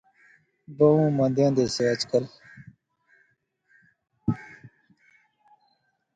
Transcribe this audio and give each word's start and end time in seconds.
بہوں 0.77 1.07
مندیاں 1.17 1.51
دیسے 1.57 1.83
اج 1.91 2.01
کل 2.09 2.23